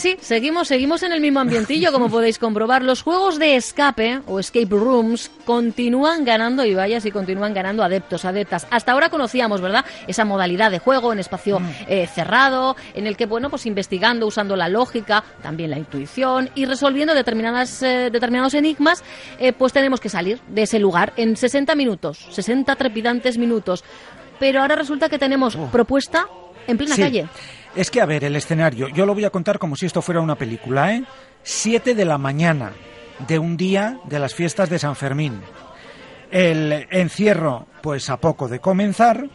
Sí, 0.00 0.16
seguimos, 0.20 0.68
seguimos 0.68 1.02
en 1.02 1.12
el 1.12 1.20
mismo 1.20 1.40
ambientillo, 1.40 1.92
como 1.92 2.08
podéis 2.10 2.38
comprobar. 2.38 2.82
Los 2.82 3.02
juegos 3.02 3.38
de 3.38 3.56
escape 3.56 4.20
o 4.26 4.40
escape 4.40 4.66
rooms 4.70 5.30
continúan 5.44 6.24
ganando, 6.24 6.64
y 6.64 6.74
vaya 6.74 7.00
si 7.00 7.10
continúan 7.10 7.54
ganando 7.54 7.84
adeptos, 7.84 8.24
adeptas. 8.24 8.66
Hasta 8.70 8.92
ahora 8.92 9.10
conocíamos, 9.10 9.60
¿verdad? 9.60 9.84
Esa 10.06 10.24
modalidad 10.24 10.70
de 10.70 10.78
juego 10.78 11.12
en 11.12 11.18
espacio 11.18 11.60
mm. 11.60 11.68
eh, 11.86 12.06
cerrado, 12.06 12.76
en 12.94 13.06
el 13.06 13.16
que, 13.16 13.26
bueno, 13.26 13.50
pues 13.50 13.66
investigando, 13.66 14.26
usando 14.26 14.56
la 14.56 14.68
lógica, 14.68 15.22
también 15.42 15.70
la 15.70 15.78
intuición 15.78 16.50
y 16.54 16.64
resolviendo 16.64 17.14
determinadas, 17.14 17.82
eh, 17.82 18.10
determinados 18.10 18.54
enigmas, 18.54 19.04
eh, 19.38 19.52
pues 19.52 19.72
tenemos 19.72 20.00
que 20.00 20.08
salir 20.08 20.40
de 20.48 20.62
ese 20.62 20.78
lugar 20.78 21.12
en 21.16 21.36
60 21.36 21.74
minutos, 21.74 22.26
60 22.30 22.74
trepidantes 22.76 23.38
minutos. 23.38 23.84
Pero 24.38 24.62
ahora 24.62 24.74
resulta 24.74 25.10
que 25.10 25.18
tenemos 25.18 25.54
oh. 25.54 25.66
propuesta 25.70 26.26
en 26.70 26.78
plena 26.78 26.96
calle. 26.96 27.26
Es 27.74 27.90
que, 27.90 28.00
a 28.00 28.06
ver, 28.06 28.24
el 28.24 28.36
escenario, 28.36 28.88
yo 28.88 29.06
lo 29.06 29.14
voy 29.14 29.24
a 29.24 29.30
contar 29.30 29.58
como 29.58 29.76
si 29.76 29.86
esto 29.86 30.02
fuera 30.02 30.20
una 30.20 30.34
película, 30.34 30.94
¿eh? 30.94 31.04
7 31.42 31.94
de 31.94 32.04
la 32.04 32.18
mañana 32.18 32.72
de 33.26 33.38
un 33.38 33.56
día 33.56 33.98
de 34.04 34.18
las 34.18 34.34
fiestas 34.34 34.68
de 34.70 34.78
San 34.78 34.96
Fermín. 34.96 35.40
El 36.30 36.86
encierro, 36.90 37.66
pues 37.82 38.10
a 38.10 38.18
poco 38.18 38.48
de 38.48 38.60
comenzar, 38.60 39.28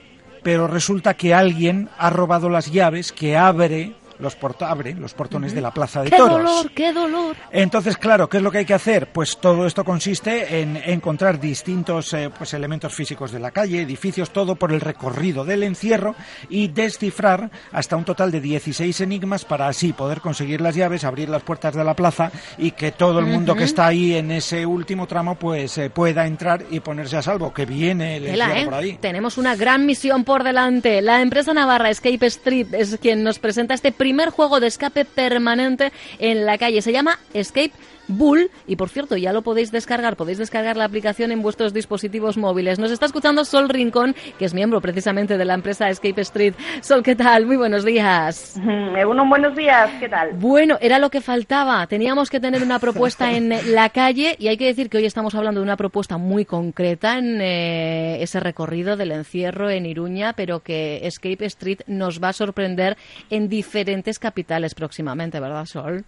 pero 0.43 0.67
resulta 0.67 1.15
que 1.15 1.33
alguien 1.33 1.89
ha 1.97 2.09
robado 2.09 2.49
las 2.49 2.71
llaves 2.71 3.11
que 3.11 3.35
abre 3.35 3.95
los 4.19 4.37
abren 4.61 5.01
los 5.01 5.13
portones 5.13 5.53
de 5.53 5.61
la 5.61 5.71
Plaza 5.71 6.03
de 6.03 6.09
¡Qué 6.09 6.17
Toros. 6.17 6.37
dolor, 6.37 6.71
qué 6.71 6.93
dolor! 6.93 7.35
Entonces, 7.51 7.97
claro, 7.97 8.29
¿qué 8.29 8.37
es 8.37 8.43
lo 8.43 8.51
que 8.51 8.59
hay 8.59 8.65
que 8.65 8.73
hacer? 8.73 9.11
Pues 9.11 9.37
todo 9.37 9.65
esto 9.65 9.83
consiste 9.83 10.61
en 10.61 10.77
encontrar 10.77 11.39
distintos 11.39 12.13
eh, 12.13 12.29
pues, 12.35 12.53
elementos 12.53 12.93
físicos 12.93 13.31
de 13.31 13.39
la 13.39 13.51
calle, 13.51 13.81
edificios, 13.81 14.31
todo 14.31 14.55
por 14.55 14.71
el 14.71 14.81
recorrido 14.81 15.45
del 15.45 15.63
encierro 15.63 16.15
y 16.49 16.67
descifrar 16.69 17.49
hasta 17.71 17.95
un 17.95 18.05
total 18.05 18.31
de 18.31 18.41
16 18.41 19.01
enigmas 19.01 19.45
para 19.45 19.67
así 19.67 19.93
poder 19.93 20.21
conseguir 20.21 20.61
las 20.61 20.75
llaves, 20.75 21.03
abrir 21.03 21.29
las 21.29 21.43
puertas 21.43 21.75
de 21.75 21.83
la 21.83 21.93
plaza 21.93 22.31
y 22.57 22.71
que 22.71 22.91
todo 22.91 23.19
el 23.19 23.25
mundo 23.25 23.55
que 23.55 23.63
está 23.63 23.87
ahí 23.87 24.13
en 24.15 24.31
ese 24.31 24.65
último 24.65 25.07
tramo 25.07 25.35
pues 25.35 25.77
eh, 25.77 25.89
pueda 25.89 26.25
entrar 26.25 26.63
y 26.69 26.79
ponerse 26.79 27.17
a 27.17 27.21
salvo, 27.21 27.53
que 27.53 27.65
viene 27.65 28.17
el 28.17 28.27
encierro 28.27 28.55
¿eh? 28.55 28.65
por 28.65 28.73
ahí. 28.75 28.97
Tenemos 29.01 29.37
una 29.37 29.55
gran 29.55 29.85
misión 29.85 30.23
por 30.23 30.43
delante. 30.43 31.01
La 31.01 31.21
empresa 31.21 31.53
navarra 31.53 31.89
Escape 31.89 32.25
Street 32.27 32.67
es 32.73 32.97
quien 33.01 33.23
nos 33.23 33.39
presenta 33.39 33.73
este 33.73 33.91
primer 33.91 34.04
juego 34.13 34.59
de 34.59 34.67
escape 34.67 35.05
permanente 35.05 35.91
en 36.19 36.45
la 36.45 36.57
calle. 36.57 36.81
Se 36.81 36.91
llama 36.91 37.19
Escape 37.33 37.73
Bull 38.07 38.51
y 38.67 38.75
por 38.75 38.89
cierto 38.89 39.17
ya 39.17 39.33
lo 39.33 39.41
podéis 39.41 39.71
descargar, 39.71 40.15
podéis 40.15 40.37
descargar 40.37 40.77
la 40.77 40.85
aplicación 40.85 41.31
en 41.31 41.41
vuestros 41.41 41.73
dispositivos 41.73 42.37
móviles. 42.37 42.79
Nos 42.79 42.91
está 42.91 43.05
escuchando 43.05 43.45
Sol 43.45 43.69
Rincón, 43.69 44.15
que 44.37 44.45
es 44.45 44.53
miembro 44.53 44.81
precisamente 44.81 45.37
de 45.37 45.45
la 45.45 45.55
empresa 45.55 45.89
Escape 45.89 46.21
Street. 46.21 46.53
Sol, 46.81 47.01
¿qué 47.03 47.15
tal? 47.15 47.45
Muy 47.45 47.57
buenos 47.57 47.83
días. 47.83 48.59
Unos 49.07 49.29
buenos 49.29 49.55
días, 49.55 49.89
¿qué 49.99 50.09
tal? 50.09 50.33
Bueno, 50.33 50.77
era 50.81 50.99
lo 50.99 51.09
que 51.09 51.21
faltaba. 51.21 51.85
Teníamos 51.87 52.29
que 52.29 52.39
tener 52.39 52.61
una 52.61 52.79
propuesta 52.79 53.31
en 53.31 53.53
la 53.73 53.89
calle 53.89 54.35
y 54.39 54.47
hay 54.47 54.57
que 54.57 54.65
decir 54.65 54.89
que 54.89 54.97
hoy 54.97 55.05
estamos 55.05 55.33
hablando 55.35 55.61
de 55.61 55.63
una 55.63 55.77
propuesta 55.77 56.17
muy 56.17 56.45
concreta 56.45 57.17
en 57.17 57.41
eh, 57.41 58.21
ese 58.21 58.39
recorrido 58.39 58.97
del 58.97 59.11
encierro 59.11 59.69
en 59.69 59.85
Iruña, 59.85 60.33
pero 60.33 60.59
que 60.59 61.07
Escape 61.07 61.45
Street 61.45 61.79
nos 61.87 62.21
va 62.21 62.29
a 62.29 62.33
sorprender 62.33 62.97
en 63.29 63.49
diferentes 63.49 63.94
capitales 64.19 64.75
próximamente, 64.75 65.39
¿verdad, 65.39 65.65
Sol? 65.65 66.05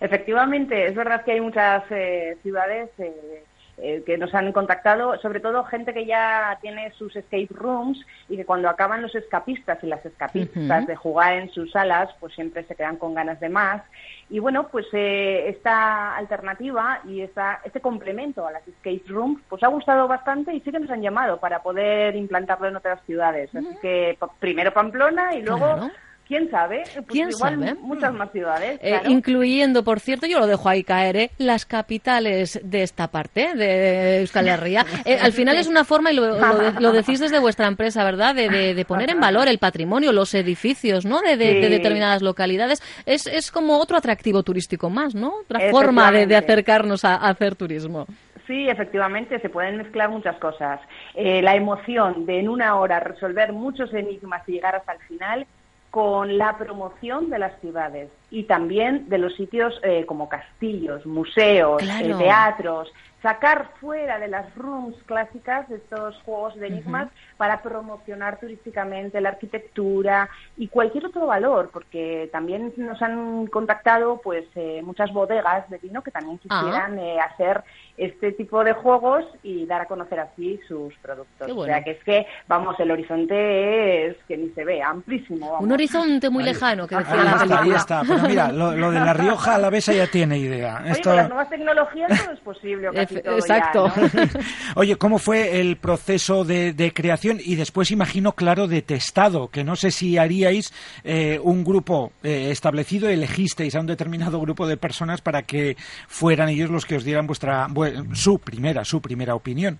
Efectivamente, 0.00 0.86
es 0.86 0.94
verdad 0.94 1.24
que 1.24 1.32
hay 1.32 1.40
muchas 1.40 1.84
eh, 1.90 2.36
ciudades 2.42 2.90
eh, 2.98 3.44
eh, 3.76 4.02
que 4.06 4.16
nos 4.18 4.34
han 4.34 4.52
contactado, 4.52 5.18
sobre 5.18 5.40
todo 5.40 5.64
gente 5.64 5.92
que 5.92 6.06
ya 6.06 6.58
tiene 6.60 6.92
sus 6.92 7.14
escape 7.16 7.48
rooms 7.50 7.98
y 8.28 8.36
que 8.36 8.44
cuando 8.44 8.68
acaban 8.68 9.02
los 9.02 9.14
escapistas 9.14 9.82
y 9.82 9.86
las 9.86 10.04
escapistas 10.04 10.86
de 10.86 10.96
jugar 10.96 11.34
en 11.34 11.50
sus 11.50 11.72
salas, 11.72 12.08
pues 12.20 12.34
siempre 12.34 12.64
se 12.64 12.74
quedan 12.74 12.96
con 12.96 13.14
ganas 13.14 13.40
de 13.40 13.48
más. 13.48 13.82
Y 14.30 14.38
bueno, 14.38 14.68
pues 14.68 14.86
esta 14.92 16.16
alternativa 16.16 17.00
y 17.04 17.20
esta, 17.20 17.60
este 17.64 17.80
complemento 17.80 18.46
a 18.46 18.52
las 18.52 18.66
escape 18.66 19.02
rooms, 19.08 19.40
pues 19.48 19.62
ha 19.62 19.68
gustado 19.68 20.08
bastante 20.08 20.54
y 20.54 20.60
sí 20.60 20.70
que 20.70 20.78
nos 20.78 20.90
han 20.90 21.02
llamado 21.02 21.38
para 21.38 21.62
poder 21.62 22.16
implantarlo 22.16 22.68
en 22.68 22.76
otras 22.76 23.02
ciudades. 23.04 23.54
Así 23.54 23.76
que 23.82 24.16
primero 24.38 24.72
Pamplona 24.72 25.34
y 25.34 25.42
luego... 25.42 25.74
Claro. 25.74 25.90
¿Quién 26.26 26.50
sabe? 26.50 26.84
Pues 26.94 27.06
¿Quién 27.06 27.28
igual 27.30 27.58
sabe? 27.60 27.74
muchas 27.74 28.14
más 28.14 28.32
ciudades. 28.32 28.80
Eh, 28.82 28.90
claro. 28.90 29.10
incluyendo, 29.10 29.84
por 29.84 30.00
cierto, 30.00 30.26
yo 30.26 30.38
lo 30.38 30.46
dejo 30.46 30.68
ahí 30.70 30.82
caer, 30.82 31.16
¿eh? 31.16 31.30
las 31.36 31.66
capitales 31.66 32.58
de 32.64 32.82
esta 32.82 33.08
parte, 33.08 33.54
de 33.54 34.20
Euskal 34.20 34.48
Herria. 34.48 34.86
Eh, 35.04 35.18
al 35.20 35.32
final 35.32 35.56
es 35.58 35.66
una 35.66 35.84
forma, 35.84 36.12
y 36.12 36.16
lo, 36.16 36.26
lo 36.38 36.56
de- 36.58 36.80
lo 36.80 36.92
decís 36.92 37.20
desde 37.20 37.38
vuestra 37.38 37.66
empresa, 37.66 38.02
¿verdad?, 38.04 38.34
de, 38.34 38.48
de- 38.48 38.74
de 38.74 38.84
poner 38.86 39.10
en 39.10 39.20
valor 39.20 39.48
el 39.48 39.58
patrimonio, 39.58 40.12
los 40.12 40.32
edificios, 40.34 41.04
¿no?, 41.04 41.20
de, 41.20 41.36
de- 41.36 41.54
de 41.60 41.62
Sí. 41.66 41.68
determinadas 41.70 42.22
localidades. 42.22 42.82
Es, 43.04 43.26
es 43.26 43.50
como 43.50 43.78
otro 43.78 43.96
atractivo 43.98 44.42
turístico 44.42 44.88
más, 44.88 45.14
¿no? 45.14 45.32
Otra 45.42 45.60
forma 45.70 46.10
de, 46.10 46.34
acercarnos 46.36 47.04
a, 47.04 47.16
a 47.16 47.28
hacer 47.28 47.54
turismo. 47.54 48.06
Sí, 48.46 48.68
efectivamente, 48.68 49.38
se 49.40 49.48
pueden 49.48 49.76
mezclar 49.78 50.08
muchas 50.10 50.36
cosas. 50.36 50.80
Eh, 51.14 51.40
la 51.42 51.54
emoción 51.54 52.26
de 52.26 52.40
en 52.40 52.48
una 52.48 52.76
hora 52.76 53.00
resolver 53.00 53.52
muchos 53.52 53.92
enigmas 53.94 54.42
y 54.46 54.52
llegar 54.52 54.74
hasta 54.76 54.92
el 54.92 55.00
final 55.00 55.46
con 55.94 56.38
la 56.38 56.58
promoción 56.58 57.30
de 57.30 57.38
las 57.38 57.52
ciudades 57.60 58.10
y 58.28 58.42
también 58.42 59.08
de 59.08 59.16
los 59.16 59.32
sitios 59.36 59.78
eh, 59.84 60.04
como 60.06 60.28
castillos, 60.28 61.06
museos, 61.06 61.80
Claro. 61.80 62.06
eh, 62.06 62.14
teatros, 62.18 62.92
sacar 63.24 63.70
fuera 63.80 64.18
de 64.18 64.28
las 64.28 64.54
rooms 64.54 64.94
clásicas 65.06 65.66
de 65.70 65.76
estos 65.76 66.14
juegos 66.26 66.54
de 66.56 66.66
enigmas 66.66 67.08
para 67.38 67.62
promocionar 67.62 68.38
turísticamente 68.38 69.18
la 69.22 69.30
arquitectura 69.30 70.28
y 70.58 70.68
cualquier 70.68 71.06
otro 71.06 71.26
valor, 71.26 71.70
porque 71.72 72.28
también 72.30 72.74
nos 72.76 73.00
han 73.00 73.46
contactado 73.46 74.20
pues 74.22 74.44
eh, 74.56 74.82
muchas 74.84 75.10
bodegas 75.10 75.68
de 75.70 75.78
vino 75.78 76.02
que 76.02 76.10
también 76.10 76.38
Ah. 76.50 76.60
quisieran 76.60 76.98
eh, 76.98 77.18
hacer 77.18 77.62
este 77.96 78.32
tipo 78.32 78.62
de 78.62 78.72
juegos 78.74 79.24
y 79.42 79.64
dar 79.66 79.80
a 79.82 79.86
conocer 79.86 80.20
así 80.20 80.60
sus 80.68 80.92
productos. 80.98 81.50
O 81.50 81.64
sea 81.64 81.82
que 81.82 81.92
es 81.92 82.04
que, 82.04 82.26
vamos, 82.46 82.78
el 82.78 82.90
horizonte 82.90 84.08
es 84.08 84.16
que 84.28 84.36
ni 84.36 84.50
se 84.50 84.64
ve, 84.64 84.82
amplísimo. 84.82 85.46
vamos. 85.46 85.62
Un 85.64 85.72
horizonte 85.72 86.28
muy 86.28 86.44
lejano, 86.44 86.86
que 86.86 86.96
decía 86.96 87.12
Ahí 87.14 87.18
la 87.24 87.30
está, 87.30 87.38
película. 87.38 87.60
ahí 87.62 87.70
está. 87.72 88.02
Pero 88.06 88.28
mira, 88.28 88.52
lo, 88.52 88.72
lo 88.76 88.90
de 88.90 89.00
La 89.00 89.14
Rioja 89.14 89.54
a 89.54 89.58
la 89.58 89.70
vez 89.70 89.86
ya 89.86 90.06
tiene 90.10 90.36
idea. 90.38 90.80
Oye, 90.82 90.90
Esto- 90.92 91.10
con 91.10 91.16
las 91.16 91.28
nuevas 91.28 91.48
tecnologías 91.48 92.08
todo 92.24 92.32
es 92.34 92.40
posible, 92.40 92.88
todo 93.22 93.36
exacto. 93.36 93.92
ya, 93.94 94.02
¿no? 94.02 94.40
Oye, 94.76 94.96
¿cómo 94.96 95.18
fue 95.18 95.60
el 95.60 95.76
proceso 95.76 96.44
de, 96.44 96.72
de 96.72 96.92
creación 96.92 97.38
y 97.42 97.54
después 97.56 97.90
imagino, 97.90 98.32
claro, 98.32 98.66
de 98.66 98.82
testado? 98.82 99.48
Que 99.48 99.64
no 99.64 99.76
sé 99.76 99.90
si 99.90 100.18
haríais 100.18 100.72
eh, 101.04 101.40
un 101.42 101.64
grupo 101.64 102.12
eh, 102.22 102.48
establecido, 102.50 103.08
elegisteis 103.08 103.74
a 103.74 103.80
un 103.80 103.86
determinado 103.86 104.40
grupo 104.40 104.66
de 104.66 104.76
personas 104.76 105.20
para 105.20 105.42
que 105.42 105.76
fueran 106.08 106.48
ellos 106.48 106.70
los 106.70 106.84
que 106.86 106.96
os 106.96 107.04
dieran 107.04 107.26
vuestra 107.26 107.68
su 108.12 108.38
primera 108.38 108.84
su 108.84 109.00
primera 109.00 109.34
opinión. 109.34 109.78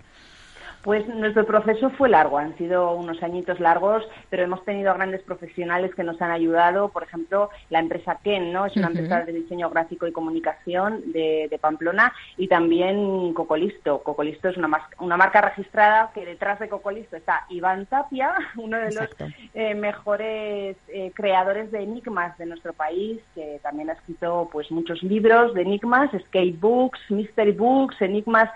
Pues 0.84 1.08
nuestro 1.08 1.46
proceso 1.46 1.88
fue 1.88 2.10
largo, 2.10 2.36
han 2.36 2.54
sido 2.58 2.92
unos 2.92 3.22
añitos 3.22 3.58
largos, 3.58 4.06
pero 4.28 4.42
hemos 4.42 4.62
tenido 4.66 4.92
grandes 4.92 5.22
profesionales 5.22 5.94
que 5.94 6.04
nos 6.04 6.20
han 6.20 6.30
ayudado. 6.30 6.90
Por 6.90 7.04
ejemplo, 7.04 7.48
la 7.70 7.78
empresa 7.78 8.18
Ken, 8.22 8.52
¿no? 8.52 8.66
Es 8.66 8.76
una 8.76 8.88
empresa 8.88 9.24
de 9.24 9.32
diseño 9.32 9.70
gráfico 9.70 10.06
y 10.06 10.12
comunicación 10.12 11.00
de, 11.12 11.48
de 11.50 11.58
Pamplona 11.58 12.12
y 12.36 12.48
también 12.48 13.32
Cocolisto. 13.32 14.02
Cocolisto 14.02 14.50
es 14.50 14.58
una, 14.58 14.68
mas- 14.68 14.82
una 15.00 15.16
marca 15.16 15.40
registrada 15.40 16.10
que 16.12 16.26
detrás 16.26 16.58
de 16.60 16.68
Cocolisto 16.68 17.16
está 17.16 17.46
Iván 17.48 17.86
Tapia, 17.86 18.34
uno 18.58 18.76
de 18.76 18.92
los 18.92 19.08
eh, 19.54 19.74
mejores 19.74 20.76
eh, 20.88 21.12
creadores 21.14 21.72
de 21.72 21.82
enigmas 21.82 22.36
de 22.36 22.44
nuestro 22.44 22.74
país, 22.74 23.20
que 23.34 23.58
también 23.62 23.88
ha 23.88 23.94
escrito 23.94 24.50
pues 24.52 24.70
muchos 24.70 25.02
libros 25.02 25.54
de 25.54 25.62
enigmas, 25.62 26.12
escape 26.12 26.54
books, 26.60 27.00
mystery 27.08 27.52
books, 27.52 28.02
enigmas 28.02 28.50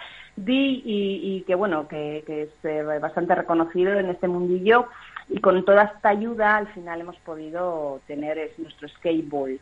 di 0.45 0.83
y, 0.85 1.37
y 1.37 1.41
que 1.43 1.55
bueno 1.55 1.89
que, 1.89 2.23
que 2.27 2.43
es 2.43 2.65
eh, 2.65 2.83
bastante 3.01 3.35
reconocido 3.35 3.99
en 3.99 4.11
este 4.11 4.29
mundillo 4.29 4.87
y 5.29 5.41
con 5.41 5.65
toda 5.65 5.85
esta 5.85 6.11
ayuda 6.11 6.57
al 6.57 6.69
final 6.69 7.01
hemos 7.01 7.17
podido 7.19 8.01
tener 8.07 8.39
es, 8.39 8.59
nuestro. 8.59 8.89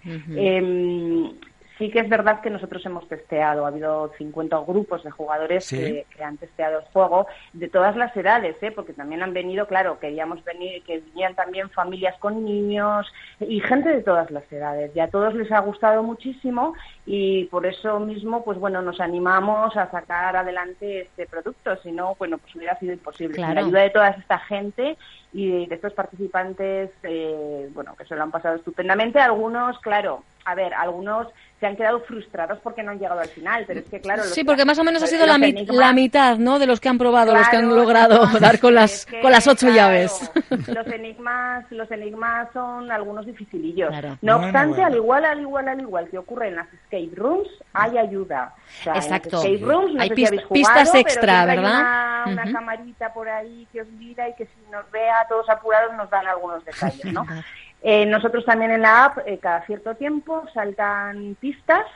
Ujú. 0.04 0.33
Em, 0.37 1.33
Sí 1.78 1.90
que 1.90 2.00
es 2.00 2.09
verdad 2.09 2.40
que 2.40 2.49
nosotros 2.50 2.85
hemos 2.87 3.06
testeado, 3.09 3.64
ha 3.64 3.68
habido 3.68 4.11
50 4.16 4.59
grupos 4.66 5.04
de 5.04 5.11
jugadores 5.11 5.64
Sí. 5.66 5.76
que, 5.76 6.06
que 6.16 6.25
han 6.25 6.38
testeado 6.38 6.78
el 6.78 6.85
juego 6.87 7.26
de 7.52 7.68
todas 7.68 7.97
las 7.97 8.16
edades, 8.16 8.56
¿eh? 8.62 8.71
porque 8.71 8.92
también 8.95 9.23
han 9.23 9.35
venido, 9.35 9.66
claro, 9.66 9.99
queríamos 9.99 10.42
venir, 10.45 10.83
que 10.85 10.99
vinieran 11.00 11.35
también 11.35 11.68
familias 11.71 12.16
con 12.18 12.45
niños 12.45 13.06
y 13.40 13.61
gente 13.61 13.90
de 13.90 14.02
todas 14.02 14.30
las 14.30 14.50
edades. 14.50 14.90
Y 14.97 15.00
a 15.00 15.09
todos 15.11 15.35
les 15.35 15.52
ha 15.52 15.61
gustado 15.61 16.02
muchísimo 16.02 16.75
y 17.04 17.45
por 17.47 17.66
eso 17.66 18.00
mismo, 18.00 18.42
pues 18.45 18.59
bueno, 18.59 18.80
nos 18.80 19.00
animamos 19.00 19.76
a 19.76 19.90
sacar 19.90 20.35
adelante 20.37 21.02
este 21.02 21.26
producto, 21.26 21.76
si 21.83 21.92
no, 21.92 22.14
bueno, 22.18 22.38
pues 22.38 22.54
hubiera 22.56 22.78
sido 22.78 22.95
imposible. 22.95 23.35
Sin 23.35 23.45
Claro. 23.45 23.61
la 23.61 23.66
ayuda 23.66 23.80
de 23.83 23.90
toda 23.90 24.09
esta 24.11 24.38
gente 24.38 24.97
y 25.33 25.66
de 25.66 25.75
estos 25.75 25.92
participantes, 25.92 26.90
eh, 27.02 27.68
bueno, 27.75 27.95
que 27.97 28.06
se 28.06 28.16
lo 28.16 28.23
han 28.23 28.30
pasado 28.30 28.56
estupendamente. 28.56 29.21
Algunos, 29.21 29.78
claro, 29.80 30.23
a 30.45 30.54
ver, 30.54 30.73
algunos 30.75 31.28
se 31.58 31.66
han 31.66 31.75
quedado 31.75 32.00
frustrados 32.00 32.58
porque 32.62 32.82
no 32.82 32.90
han 32.90 32.98
llegado 32.98 33.18
al 33.20 33.28
final, 33.28 33.64
pero 33.66 33.80
es 33.80 33.88
que, 33.88 33.98
claro... 33.98 34.22
los 34.25 34.34
Sí, 34.34 34.42
que- 34.42 34.44
porque 34.44 34.66
más 34.66 34.78
o 34.78 34.84
menos 34.84 35.02
ha 35.02 35.06
sido 35.06 35.25
la, 35.26 35.38
mi- 35.38 35.46
enigmas- 35.54 35.75
la 35.75 35.92
mitad, 35.94 36.36
¿no? 36.36 36.58
De 36.58 36.66
los 36.66 36.80
que 36.80 36.90
han 36.90 36.98
probado, 36.98 37.34
los 37.34 37.48
que 37.48 37.56
han 37.56 37.62
Claro, 37.66 37.76
logrado 37.80 38.26
no, 38.26 38.38
dar 38.40 38.60
con 38.60 38.75
las 38.75 39.06
que, 39.06 39.20
con 39.22 39.30
las 39.32 39.46
ocho 39.46 39.68
claro, 39.68 39.75
llaves. 39.76 40.30
Los 40.68 40.86
enigmas, 40.88 41.64
los 41.70 41.90
enigmas 41.90 42.48
son 42.52 42.92
algunos 42.92 43.25
dificilillos. 43.25 43.88
Claro. 43.88 44.18
No 44.20 44.34
Bueno, 44.34 44.46
obstante, 44.48 44.68
bueno. 44.80 44.86
al 44.86 44.94
igual, 44.96 45.25
al 45.25 45.40
igual, 45.40 45.68
al 45.68 45.80
igual 45.80 46.08
que 46.10 46.18
ocurre 46.18 46.48
en 46.48 46.56
las 46.56 46.66
escape 46.75 47.10
rooms, 47.14 47.48
hay 47.72 47.96
ayuda. 47.96 48.52
O 48.54 48.82
sea, 48.82 48.92
en 48.92 48.96
las 48.98 49.06
Exacto. 49.06 49.36
escape 49.42 49.58
rooms, 49.64 49.94
no 49.94 50.02
Hay 50.02 50.08
sé 50.10 50.14
si 50.14 50.25
jugado, 50.26 50.48
pistas 50.52 50.90
pero 50.90 51.00
extra, 51.00 51.40
hay 51.40 51.46
¿verdad? 51.56 51.80
Una, 51.80 52.25
una 52.28 52.42
Ujú. 52.44 52.52
camarita 52.52 53.14
por 53.14 53.28
ahí 53.30 53.66
que 53.72 53.80
os 53.80 53.88
mira 53.92 54.28
y 54.28 54.34
que 54.34 54.44
si 54.44 54.70
nos 54.70 54.90
ve 54.90 55.08
a 55.08 55.26
todos 55.26 55.48
apurados 55.48 55.94
nos 55.96 56.10
dan 56.10 56.26
algunos 56.26 56.62
detalles, 56.66 57.10
¿no? 57.14 57.25
Eh, 57.82 58.04
nosotros 58.06 58.44
también 58.44 58.72
en 58.72 58.80
la 58.82 59.04
app, 59.04 59.18
eh, 59.26 59.38
cada 59.40 59.64
cierto 59.66 59.94
tiempo, 59.94 60.44
saltan 60.52 61.36
pistas 61.46 61.86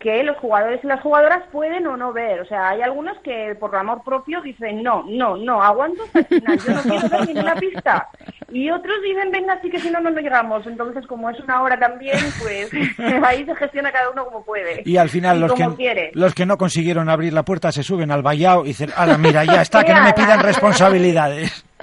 que 0.00 0.24
los 0.24 0.36
jugadores 0.38 0.80
y 0.82 0.88
las 0.88 1.00
jugadoras 1.00 1.44
pueden 1.52 1.86
o 1.86 1.96
no 1.96 2.12
ver. 2.12 2.40
O 2.40 2.46
sea, 2.46 2.70
hay 2.70 2.82
algunos 2.82 3.16
que 3.18 3.56
por 3.60 3.74
amor 3.76 4.02
propio 4.04 4.40
dicen, 4.42 4.82
no, 4.82 5.04
no, 5.08 5.36
no, 5.36 5.62
aguanto 5.62 6.02
hasta 6.02 6.18
el 6.18 6.26
final, 6.26 6.58
yo 6.58 6.74
no 6.74 6.82
quiero 6.82 7.08
ver 7.08 7.26
ninguna 7.28 7.54
pista. 7.54 8.08
Y 8.50 8.70
otros 8.70 8.96
dicen, 9.02 9.30
venga, 9.30 9.60
sí 9.62 9.70
que 9.70 9.78
si 9.78 9.88
no, 9.90 10.00
no, 10.00 10.10
no 10.10 10.20
llegamos. 10.20 10.66
Entonces, 10.66 11.06
como 11.06 11.30
es 11.30 11.38
una 11.40 11.62
hora 11.62 11.78
también, 11.78 12.18
pues 12.42 12.70
ahí 13.24 13.44
se 13.44 13.54
gestiona 13.54 13.92
cada 13.92 14.10
uno 14.10 14.24
como 14.24 14.44
puede. 14.44 14.82
Y 14.84 14.96
al 14.96 15.08
final, 15.08 15.40
los, 15.40 15.52
que, 15.52 16.10
los 16.14 16.34
que 16.34 16.46
no 16.46 16.58
consiguieron 16.58 17.08
abrir 17.08 17.32
la 17.32 17.44
puerta 17.44 17.70
se 17.70 17.84
suben 17.84 18.10
al 18.10 18.22
vallado 18.22 18.64
y 18.64 18.68
dicen, 18.68 18.90
ahora 18.96 19.16
mira, 19.16 19.44
ya 19.44 19.62
está, 19.62 19.84
que 19.84 19.94
no 19.94 20.02
me 20.02 20.12
pidan 20.12 20.40
responsabilidades. 20.40 21.64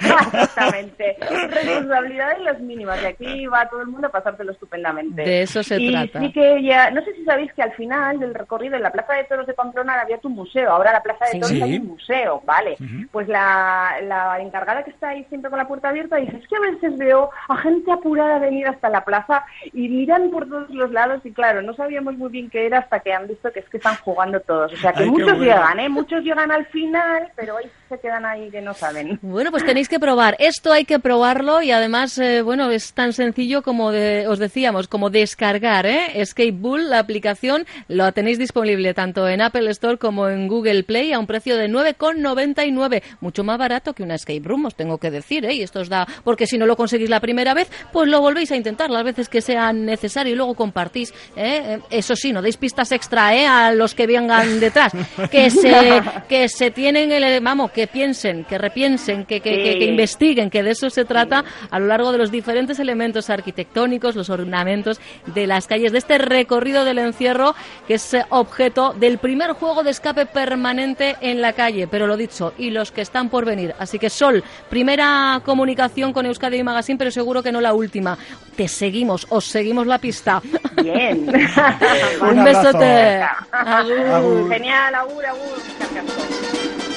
Sí. 0.00 0.08
Exactamente. 0.08 1.16
Responsabilidades 1.20 2.40
las 2.40 2.60
mínimas. 2.60 3.02
Y 3.02 3.06
aquí 3.06 3.46
va 3.46 3.68
todo 3.68 3.82
el 3.82 3.88
mundo 3.88 4.08
a 4.08 4.10
pasárselo 4.10 4.52
estupendamente. 4.52 5.22
De 5.22 5.42
eso 5.42 5.62
se 5.62 5.80
y 5.80 5.90
trata. 5.90 6.20
Sí 6.20 6.32
que 6.32 6.62
ya, 6.62 6.90
no 6.90 7.02
sé 7.02 7.14
si 7.14 7.24
sabéis 7.24 7.52
que 7.52 7.62
al 7.62 7.72
final 7.72 8.18
del 8.18 8.34
recorrido 8.34 8.76
en 8.76 8.82
la 8.82 8.92
Plaza 8.92 9.14
de 9.14 9.24
Toros 9.24 9.46
de 9.46 9.54
Pamplona 9.54 10.00
había 10.00 10.18
tu 10.18 10.28
museo. 10.28 10.70
Ahora 10.70 10.92
la 10.92 11.02
Plaza 11.02 11.26
de 11.32 11.40
Toros 11.40 11.62
hay 11.62 11.78
un 11.78 11.88
museo, 11.88 12.42
¿vale? 12.44 12.76
Pues 13.12 13.28
la, 13.28 13.96
la 14.02 14.40
encargada 14.40 14.84
que 14.84 14.90
está 14.90 15.10
ahí 15.10 15.24
siempre 15.28 15.50
con 15.50 15.58
la 15.58 15.68
puerta 15.68 15.88
abierta 15.88 16.16
dice, 16.16 16.36
es 16.36 16.48
que 16.48 16.56
a 16.56 16.60
veces 16.60 16.98
veo 16.98 17.30
a 17.48 17.56
gente 17.56 17.90
apurada 17.92 18.36
a 18.36 18.40
venir 18.40 18.66
hasta 18.66 18.88
la 18.88 19.04
plaza 19.04 19.44
y 19.72 19.88
miran 19.88 20.30
por 20.30 20.48
todos 20.48 20.70
los 20.70 20.90
lados 20.90 21.20
y 21.24 21.32
claro, 21.32 21.62
no 21.62 21.74
sabíamos 21.74 22.16
muy 22.16 22.30
bien 22.30 22.50
qué 22.50 22.66
era 22.66 22.78
hasta 22.78 23.00
que 23.00 23.12
han 23.12 23.26
visto 23.26 23.50
que 23.52 23.60
es 23.60 23.68
que 23.68 23.78
están 23.78 23.96
jugando 23.96 24.40
todos. 24.40 24.72
O 24.72 24.76
sea 24.76 24.92
que 24.92 25.04
muchos 25.06 25.38
llegan, 25.38 25.80
¿eh? 25.80 25.88
Muchos 25.88 26.22
llegan 26.22 26.50
al 26.50 26.66
final, 26.66 27.30
pero 27.36 27.56
ahí 27.56 27.70
se 27.88 27.98
quedan 27.98 28.24
ahí 28.24 28.50
que 28.50 28.60
no 28.60 28.74
saben. 28.74 29.18
Bueno, 29.22 29.50
pues 29.50 29.64
tenéis 29.64 29.87
que 29.88 29.98
probar. 29.98 30.36
Esto 30.38 30.72
hay 30.72 30.84
que 30.84 30.98
probarlo 30.98 31.62
y 31.62 31.70
además, 31.70 32.18
eh, 32.18 32.42
bueno, 32.42 32.70
es 32.70 32.92
tan 32.92 33.12
sencillo 33.12 33.62
como 33.62 33.90
de, 33.90 34.26
os 34.28 34.38
decíamos, 34.38 34.88
como 34.88 35.10
descargar, 35.10 35.86
¿eh? 35.86 36.20
Escape 36.20 36.52
Bull, 36.52 36.90
la 36.90 36.98
aplicación, 36.98 37.66
lo 37.88 38.12
tenéis 38.12 38.38
disponible 38.38 38.94
tanto 38.94 39.28
en 39.28 39.40
Apple 39.40 39.70
Store 39.70 39.98
como 39.98 40.28
en 40.28 40.48
Google 40.48 40.84
Play 40.84 41.12
a 41.12 41.18
un 41.18 41.26
precio 41.26 41.56
de 41.56 41.68
9,99. 41.68 43.02
Mucho 43.20 43.44
más 43.44 43.58
barato 43.58 43.94
que 43.94 44.02
una 44.02 44.14
Escape 44.14 44.42
Room, 44.44 44.66
os 44.66 44.74
tengo 44.74 44.98
que 44.98 45.10
decir, 45.10 45.44
¿eh? 45.44 45.54
Y 45.54 45.62
esto 45.62 45.80
os 45.80 45.88
da, 45.88 46.06
porque 46.24 46.46
si 46.46 46.58
no 46.58 46.66
lo 46.66 46.76
conseguís 46.76 47.10
la 47.10 47.20
primera 47.20 47.54
vez, 47.54 47.70
pues 47.92 48.08
lo 48.08 48.20
volvéis 48.20 48.52
a 48.52 48.56
intentar 48.56 48.90
las 48.90 49.04
veces 49.04 49.28
que 49.28 49.40
sea 49.40 49.72
necesario 49.72 50.32
y 50.32 50.36
luego 50.36 50.54
compartís, 50.54 51.12
¿eh? 51.36 51.80
Eso 51.90 52.14
sí, 52.14 52.32
no 52.32 52.42
deis 52.42 52.56
pistas 52.56 52.92
extra, 52.92 53.34
¿eh? 53.34 53.46
A 53.46 53.72
los 53.72 53.94
que 53.94 54.06
vengan 54.06 54.60
detrás. 54.60 54.92
Que 55.30 55.50
se, 55.50 55.72
que 56.28 56.48
se 56.48 56.70
tienen 56.70 57.12
el, 57.12 57.40
vamos, 57.40 57.70
que 57.70 57.86
piensen, 57.86 58.44
que 58.44 58.58
repiensen, 58.58 59.24
que, 59.24 59.40
que, 59.40 59.62
que, 59.62 59.77
que 59.78 59.84
investiguen, 59.84 60.50
que 60.50 60.62
de 60.62 60.70
eso 60.70 60.90
se 60.90 61.04
trata 61.04 61.44
a 61.70 61.78
lo 61.78 61.86
largo 61.86 62.12
de 62.12 62.18
los 62.18 62.30
diferentes 62.30 62.78
elementos 62.78 63.30
arquitectónicos, 63.30 64.16
los 64.16 64.30
ornamentos 64.30 65.00
de 65.26 65.46
las 65.46 65.66
calles, 65.66 65.92
de 65.92 65.98
este 65.98 66.18
recorrido 66.18 66.84
del 66.84 66.98
encierro, 66.98 67.54
que 67.86 67.94
es 67.94 68.16
objeto 68.30 68.94
del 68.94 69.18
primer 69.18 69.52
juego 69.52 69.82
de 69.82 69.90
escape 69.90 70.26
permanente 70.26 71.16
en 71.20 71.40
la 71.40 71.52
calle. 71.52 71.86
Pero 71.86 72.06
lo 72.06 72.16
dicho, 72.16 72.52
y 72.58 72.70
los 72.70 72.92
que 72.92 73.02
están 73.02 73.28
por 73.28 73.44
venir. 73.44 73.74
Así 73.78 73.98
que 73.98 74.10
Sol, 74.10 74.42
primera 74.68 75.40
comunicación 75.44 76.12
con 76.12 76.26
Euskadi 76.26 76.62
Magazine, 76.62 76.98
pero 76.98 77.10
seguro 77.10 77.42
que 77.42 77.52
no 77.52 77.60
la 77.60 77.74
última. 77.74 78.18
Te 78.56 78.68
seguimos, 78.68 79.26
os 79.30 79.44
seguimos 79.44 79.86
la 79.86 79.98
pista. 79.98 80.42
Bien. 80.82 81.28
Un 82.20 82.44
besote. 82.44 83.22
Agur. 83.52 84.48
Genial, 84.48 84.94
agur, 84.94 85.26
agur. 85.26 86.87